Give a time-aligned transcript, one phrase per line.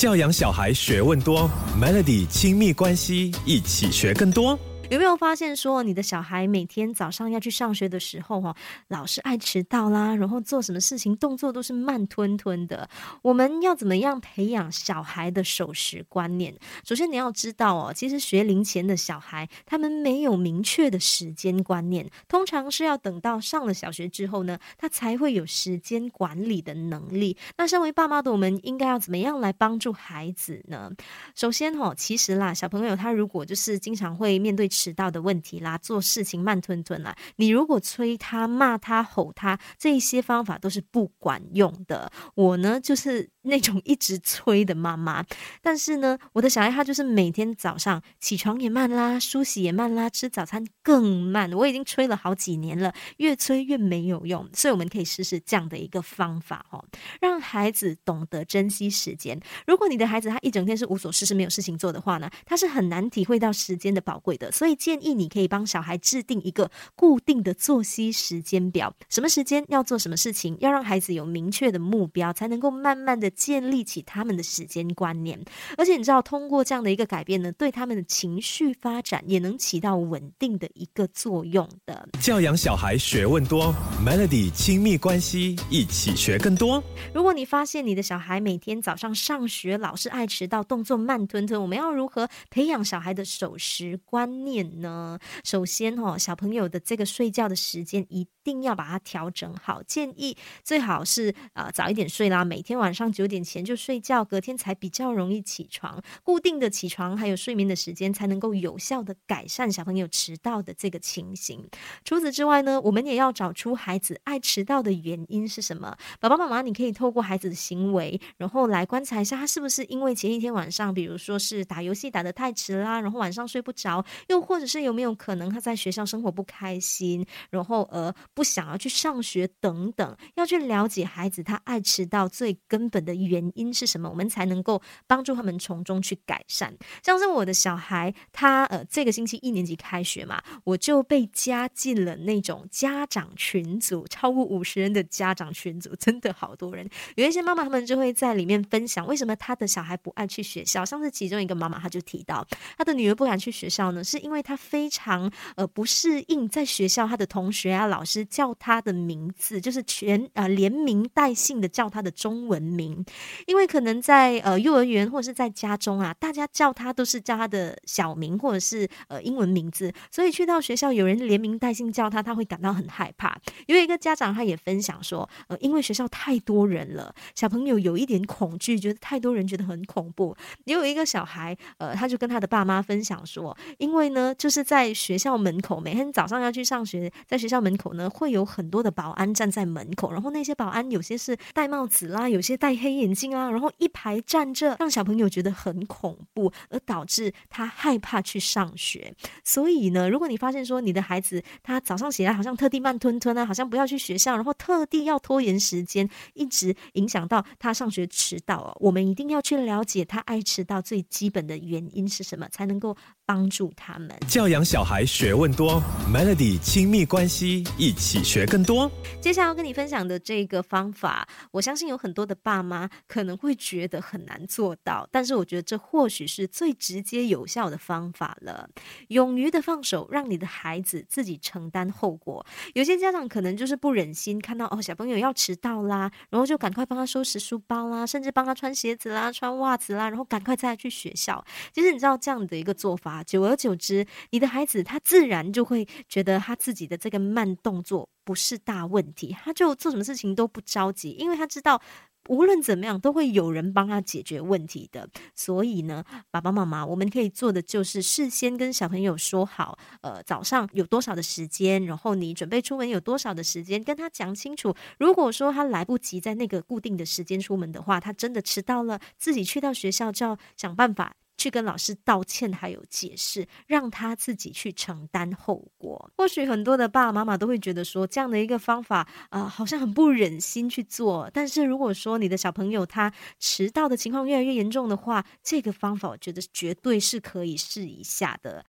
[0.00, 1.46] 教养小孩学问多
[1.78, 4.58] ，Melody 亲密关系一起学更多。
[4.90, 8.56] 有没有发现说，你的小孩每天早上要去上学的时候，哈，
[8.88, 12.90] 老是爱迟到啦，然后做什么事情动作都是慢吞吞的。
[13.22, 16.52] 我们要怎么样培养小孩的守时观念？
[16.84, 27.36] 首先你要知道哦，其实学龄前的小孩，他们没有明确的时间观念，通常是要等到上了小学之后呢，他才会有时间管理的能力。
[27.56, 30.90] 那身为爸妈的我们，应该要怎么样来帮助孩子呢？
[31.36, 34.68] 首先哈，其实啦，小朋友他如果就是经常会面对。
[34.80, 42.10] 迟到的问题啦，做事情慢吞吞啦，你如果催他、骂他、吼他，这些方法都是不管用的。
[42.34, 43.30] 我呢，就是。
[43.42, 45.24] 那种一直催的妈妈，
[45.62, 51.50] 但是呢，我的小孩他就是每天早上起床也慢啦，梳洗也慢啦，吃早餐更慢。
[51.54, 56.84] 我已经催了好几年了，越催越没有用，所以我们可以试试这样的一个方法哦，
[57.20, 59.40] 让孩子懂得珍惜时间。
[59.66, 64.52] 如果你的孩子他一整天是无所事事、没有事情做的话呢，他是很难体会到时间的宝贵的。
[64.52, 73.29] 所以建议你可以帮小孩制定一个固定的作息时间表，什么时间要做什么事情，要让孩子有明确的目标，才能够慢慢的。
[73.30, 75.42] 建立起他们的时间观念，
[75.78, 82.08] 而且你知道，通过这样的一个改变呢，对他们的情绪发展也能起到稳定的一个作用的。
[82.20, 86.82] 教养小孩学问多，Melody 亲密关系一起学更多。
[87.14, 95.18] 如果你发现你的小孩每天早上上学老是爱迟到，动作慢吞吞，我们要如何培养小孩的守时观念呢？
[95.44, 103.30] 首先哦，小朋友的这个睡觉的时间一定要把它调整好，建议最好是呃早一点睡啦，每天晚上九。
[103.30, 106.02] 点前就睡觉，隔天才比较容易起床。
[106.24, 111.64] 固定的起床还有睡眠的时间，才能够有效的改善小朋友迟到的这个情形。
[112.04, 115.96] 除此之外呢，我们也要找出孩子爱迟到的原因是什么。
[116.18, 133.14] 爸爸妈妈，你可以透过孩子的行为，然后来观察一下，他是不是因为前一天晚上，比如说是打游戏打得太迟啦，然后晚上睡不着，又或者是有没有可能他在学校生活不开心，然后而不想要去上学等等，要去了解孩子他爱迟到最根本的。
[133.14, 134.08] 原因是什么？
[134.08, 136.74] 我们才能够帮助他们从中去改善。
[137.02, 146.88] 像是我的小孩，他呃这个星期一年级开学嘛，我就被加进了那种家长群组，超过五十人的家长群组，真的好多人。
[147.16, 150.82] 有一些妈妈他们就会在里面分享，为什么他的小孩不爱去学校。
[150.82, 152.46] 上次其中一个妈妈，她就提到，
[152.78, 163.04] 她的女儿不敢去学校呢，是因为她非常呃不适应在学校，她的同学啊老师叫他的名字，就是全呃连名带姓的叫他的中文名。
[163.46, 173.38] 因为可能在呃幼儿园或者是在家中啊，大家叫他都是叫他的小名或者是呃英文名字，所以去到学校有人连名带姓叫他，他会感到很害怕。
[173.66, 180.36] 有一个家长他也分享说，呃，因为学校太多人了，小朋友有一点恐惧，觉得太多人觉得很恐怖。
[180.64, 192.90] 也有一个小孩，呃，他就跟他的爸妈分享说，因为呢，就是在学校门口，每天早上要去上学，在学校门口呢会有很多的保安站在门口，然后那些保安有些是戴帽子啦，有些戴黑。
[192.90, 199.14] 眼镜啊，然后一排站着，让小朋友觉得很恐怖，而导致他害怕去上学。
[199.44, 212.96] 所以呢，如果你发现说你的孩子他早上起来好像特地慢吞吞啊，好像不要去学校，然后特地要拖延时间，一直影响到他上学迟到啊，我们一定要去了解他爱迟到最基本的原因是什么，才能够
[213.30, 215.80] 帮助他们教养小孩学问多。
[216.12, 218.90] Melody 亲密关系一起学更多。
[219.20, 222.90] 接下来要跟你分享的这个方法，我相信有很多的爸妈。
[223.06, 228.68] 可能会觉得很难做到，但是我觉得这或许是最直接有效的方法了。
[229.08, 232.44] 勇于的放手，让你的孩子自己承担后果。
[232.74, 241.44] 有些家长可能就是不忍心看到哦，小朋友要迟到啦，然后就赶快帮他收拾书包啦，甚至帮他穿鞋子啦、穿袜子啦，然后赶快载他去学校。
[241.72, 251.80] 其实你知道这样的一个做法，久而久之，你的孩子他自然就会觉得他自己的这个慢动作不是大问题，他就做什么事情都不着急，因为他知道。
[252.28, 255.08] 无论怎么样，都会有人帮他解决问题的。
[255.34, 264.72] 所以呢，爸爸妈妈，我们可以做的就是事先跟小朋友说好，呃，早上有多少的时间，然后你准备出门有多少的时间，跟他讲清楚。
[264.98, 271.16] 如果说他来不及在那个固定的时间出门的话，他真的迟到了，自己去到学校就要想办法。
[271.40, 276.10] 去跟老师道歉，还有解释，让他自己去承担后果。
[276.18, 281.30] 或许很多的爸爸妈妈都会觉得说，这样的一个方法啊，好像很不忍心去做。
[281.32, 288.50] 但是如果说你的小朋友他迟到的情况越来越严重的话，这个方法我觉得绝对是可以试一下的。